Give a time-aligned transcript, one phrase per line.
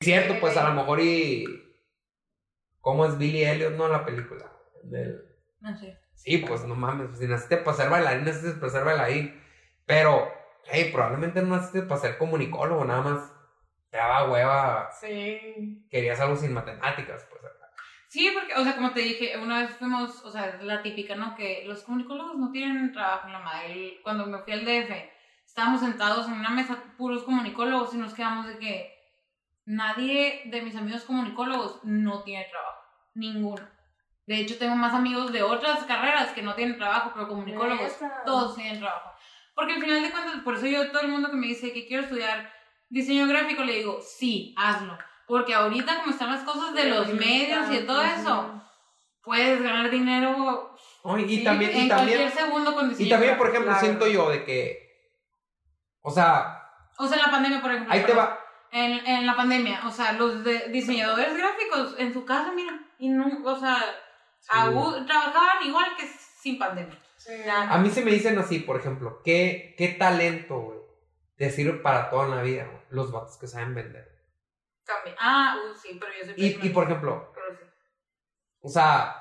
[0.00, 1.44] cierto, pues a lo mejor y...
[2.80, 4.50] ¿Cómo es Billy Elliot, no, la película?
[4.82, 5.22] Del...
[5.60, 5.98] No sé.
[6.14, 9.42] Sí, pues no mames, si naciste para ser bailarín, naciste para ser bailarín.
[9.86, 10.30] Pero,
[10.70, 13.32] hey, probablemente no naciste para ser comunicólogo, nada más
[13.90, 15.86] te daba hueva, Sí.
[15.90, 17.40] querías algo sin matemáticas, pues.
[18.08, 21.36] Sí, porque, o sea, como te dije, una vez fuimos, o sea, la típica, ¿no?
[21.36, 24.00] Que los comunicólogos no tienen trabajo en la madre.
[24.02, 24.90] Cuando me fui al DF,
[25.46, 28.99] estábamos sentados en una mesa puros comunicólogos y nos quedamos de que
[29.70, 32.82] nadie de mis amigos comunicólogos no tiene trabajo.
[33.14, 33.68] Ninguno.
[34.26, 37.92] De hecho, tengo más amigos de otras carreras que no tienen trabajo, pero comunicólogos,
[38.24, 39.10] todos tienen trabajo.
[39.54, 41.86] Porque al final de cuentas, por eso yo, todo el mundo que me dice que
[41.86, 42.52] quiero estudiar
[42.88, 44.96] diseño gráfico, le digo, sí, hazlo.
[45.26, 48.62] Porque ahorita, como están las cosas de los medios y de todo eso,
[49.22, 53.10] puedes ganar dinero Oh, y Sí, también, y en también, cualquier segundo con diseño y
[53.10, 53.86] también, por ejemplo, claro.
[53.86, 54.90] siento yo de que,
[56.02, 56.62] o sea,
[56.98, 57.92] O sea, la pandemia, por ejemplo.
[57.92, 58.38] ahí te va,
[58.72, 63.08] En, en la pandemia, o sea, los de- diseñadores gráficos en su casa, mira, y
[63.08, 63.76] no, o sea,
[64.48, 66.96] a gu- trabajaban igual que sin pandemia.
[67.16, 67.32] Sí.
[67.46, 70.78] a mí se me dicen así, por ejemplo, ¿qué, qué talento, güey,
[71.36, 72.82] te sirve para toda la vida, güey?
[72.90, 74.08] Los vatos que saben vender.
[74.86, 75.16] También.
[75.20, 77.64] Ah, uh, sí, pero yo soy Y, y por ejemplo, pero sí.
[78.60, 79.14] o sea,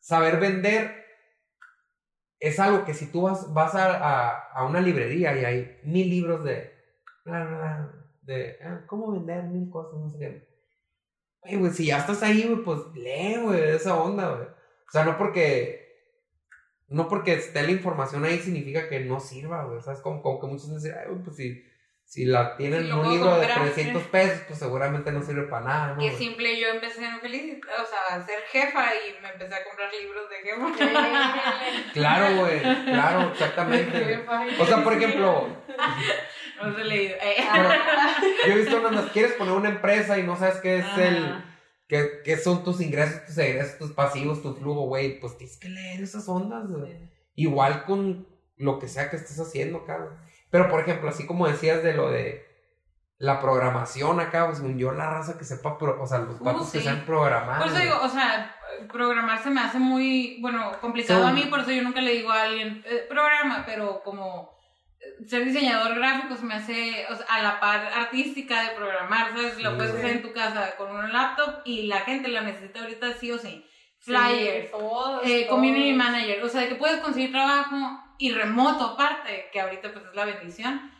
[0.00, 1.04] saber vender
[2.38, 6.08] es algo que si tú vas, vas a, a, a una librería y hay mil
[6.08, 6.72] libros de,
[7.24, 7.92] bla, bla, bla,
[8.26, 11.56] de ah, cómo vender mil cosas, no sé qué.
[11.56, 14.48] Güey, si ya estás ahí, güey, pues lee, güey, esa onda, güey.
[14.48, 16.10] O sea, no porque,
[16.88, 19.78] no porque esté la información ahí significa que no sirva, güey.
[19.78, 21.64] O sea, es como, como que muchos dicen, ay, güey, pues si,
[22.06, 25.22] si la tienen Si en lo un libro de comprar, 300 pesos, pues seguramente no
[25.22, 25.98] sirve para nada, ¿no?
[25.98, 29.64] Que simple, yo empecé en feliz, o sea, a ser jefa y me empecé a
[29.64, 31.92] comprar libros de jefa.
[31.92, 34.24] Claro, güey, claro, exactamente.
[34.58, 35.48] O sea, por ejemplo,
[36.62, 37.16] No se he leído.
[37.16, 37.44] Eh.
[38.46, 41.08] yo he visto unas, quieres poner una empresa y no sabes qué es Ajá.
[41.08, 41.44] el,
[41.86, 45.68] qué, qué son tus ingresos, tus egresos, tus pasivos, tu flujo, güey, pues tienes que
[45.68, 47.10] leer esas ondas, güey.
[47.34, 50.22] Igual con lo que sea que estés haciendo, acá.
[50.50, 52.44] Pero, por ejemplo, así como decías de lo de
[53.18, 56.70] la programación acá, pues yo la raza que sepa, pro- o sea, los Uh, vatos
[56.70, 56.84] que sí.
[56.84, 57.58] sean programar.
[57.58, 58.54] Por eso digo, o sea,
[58.92, 62.30] programar se me hace muy, bueno, complicado a mí, por eso yo nunca le digo
[62.30, 64.54] a alguien, eh, programa, pero como
[65.00, 69.30] eh, ser diseñador gráfico se me hace o sea, a la par artística de programar,
[69.30, 69.58] ¿sabes?
[69.62, 72.80] Lo Sí, puedes hacer en tu casa con un laptop y la gente la necesita
[72.80, 73.64] ahorita sí o sí.
[74.06, 75.50] Flyers, todos, eh, todos.
[75.50, 77.76] community manager, o sea, de que puedes conseguir trabajo
[78.18, 80.90] y remoto aparte, que ahorita pues es la bendición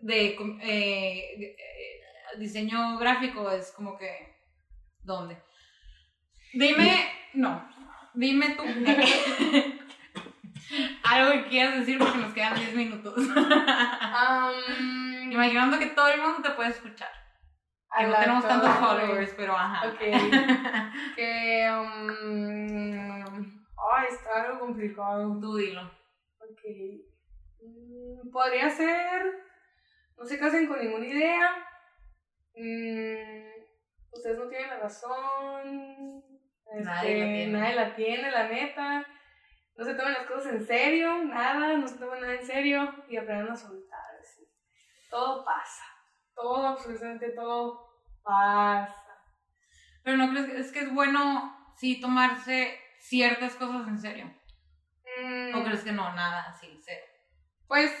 [0.00, 1.56] de eh,
[2.38, 4.36] diseño gráfico es como que
[5.02, 5.40] ¿dónde?
[6.52, 7.68] Dime, no,
[8.14, 8.62] dime tú
[11.04, 13.14] algo que quieras decir porque nos quedan 10 minutos.
[13.36, 14.52] Am,
[15.30, 17.10] Imaginando que todo el mundo te puede escuchar.
[17.96, 19.88] Que no tenemos tantos followers, pero ajá.
[19.88, 19.98] Ok.
[21.16, 21.70] que.
[21.70, 23.22] um,
[23.92, 25.38] ay, está algo complicado.
[25.40, 25.82] Tú dilo.
[26.38, 26.62] Ok.
[27.62, 29.22] Mm, Podría ser.
[30.16, 31.50] No se casen con ninguna idea.
[32.54, 33.62] Mm,
[34.12, 36.22] ustedes no tienen la razón.
[36.82, 36.84] Nadie
[37.18, 37.58] la Este, tiene.
[37.58, 39.06] nadie la tiene, la neta.
[39.76, 43.16] No se tomen las cosas en serio, nada, no se tomen nada en serio y
[43.18, 44.00] aprendan a soltar.
[44.20, 44.42] así.
[45.10, 45.84] Todo pasa.
[46.34, 47.86] Todo, absolutamente todo
[48.22, 48.94] pasa.
[50.02, 54.34] Pero no crees que es que es bueno sí tomarse ciertas cosas en serio.
[55.18, 56.12] Mm, ¿O crees que no?
[56.14, 57.04] Nada, sí, cero.
[57.66, 57.92] Pues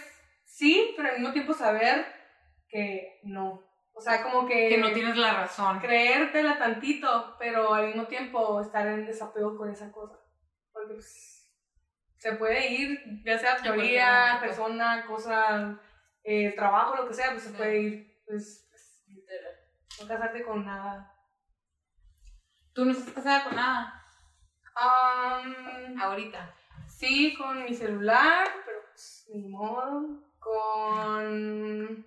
[0.44, 2.06] sí, pero al mismo tiempo saber
[2.68, 3.62] que no.
[3.92, 5.80] O sea, como que, Que no tienes la razón.
[5.80, 10.18] creértela tantito, pero al mismo tiempo estar en desapego con esa cosa.
[10.72, 11.50] Porque pues,
[12.18, 15.80] se puede ir, ya sea teoría, persona, cosa,
[16.22, 18.22] eh, trabajo, lo que sea, pues se puede ir.
[18.26, 19.04] Pues, pues,
[20.00, 21.12] no casarte con nada.
[22.74, 24.02] Tú no estás casada con nada
[24.74, 26.54] Am, ahorita.
[26.96, 30.22] Sí, con mi celular, pero pues ni modo.
[30.38, 32.06] Con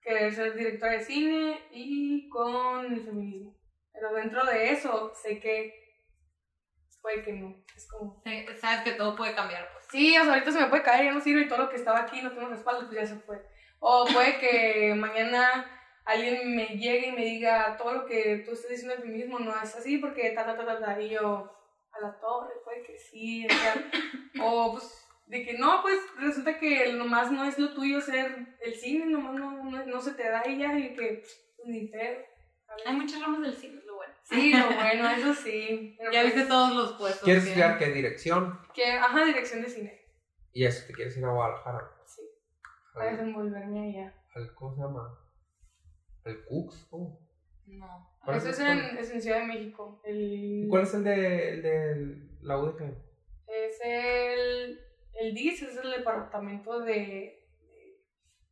[0.00, 3.54] querer ser directora de cine y con el feminismo.
[3.92, 5.72] Pero dentro de eso sé que
[7.00, 7.54] puede que no.
[7.76, 8.20] Es como.
[8.24, 9.84] Sí, Sabes que todo puede cambiar, pues.
[9.90, 11.76] Sí, o sea, ahorita se me puede caer, ya no sirve y todo lo que
[11.76, 13.40] estaba aquí no tengo respaldo, pues ya se fue.
[13.78, 15.70] O puede que mañana
[16.04, 19.50] alguien me llegue y me diga todo lo que tú estás diciendo del feminismo no
[19.62, 21.52] es así porque ta ta ta ta ta y yo
[21.98, 23.90] a la torre, puede que sí, o sea,
[24.42, 28.74] o pues de que no, pues resulta que nomás no es lo tuyo ser el
[28.74, 31.90] cine, nomás no, no, no se te da y ya y que pues, ni.
[32.86, 34.14] Hay muchas ramas del cine, lo bueno.
[34.22, 35.94] Sí, lo bueno, eso sí.
[35.98, 37.22] Pero Ya pues, viste todos los puestos.
[37.24, 38.58] ¿Quieres que- estudiar qué dirección?
[38.74, 40.00] que, ajá, dirección de cine.
[40.52, 41.90] Y eso, te quieres ir a Guadalajara.
[42.06, 42.22] Sí,
[42.94, 44.14] para desenvolverme allá.
[44.34, 45.18] al- ¿Cómo se llama?
[46.24, 46.86] ¿Al Cux?
[46.90, 47.27] ¿Cómo?
[47.68, 48.10] No.
[48.24, 50.00] ¿Cuál es Eso es el- en, es en Ciudad de México.
[50.04, 52.82] El, ¿Cuál es el de, el de la UDG?
[53.46, 54.80] Es el,
[55.14, 57.46] el DIS, es el Departamento de,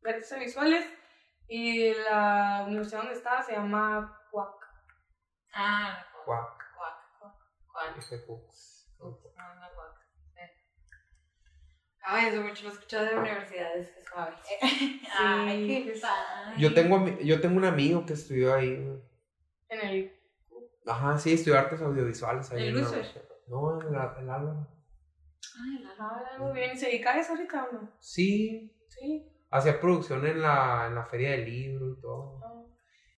[0.02, 0.86] de Artes Visuales.
[1.48, 4.64] Y la universidad donde está se llama CUAC.
[5.52, 6.26] Ah, la cuac.
[6.26, 6.74] Cuac.
[6.76, 7.34] Cuac, cuac,
[7.72, 7.98] cuac.
[7.98, 8.94] Este Cux.
[8.98, 9.94] Ups, no, no, cuac.
[12.06, 12.12] Sí.
[12.14, 14.32] Ay, eso mucho lo he escuchado de universidades, que suave.
[15.19, 16.55] Ay, qué es- padre.
[16.58, 18.75] Yo tengo, yo tengo un amigo que estudió ahí.
[19.69, 20.12] En el.
[20.87, 22.62] Ajá, sí, estudió artes audiovisuales ahí.
[22.62, 23.29] ¿El en la- Lucer?
[23.49, 24.69] No, en la- el Álvaro.
[25.61, 26.79] Ay, la Ah, muy bien.
[26.79, 27.93] ¿Se dedica a eso ahorita o no?
[28.00, 29.26] Sí, Sí.
[29.50, 32.41] hacía producción en la, en la feria del libro y todo.
[32.44, 32.52] Ah.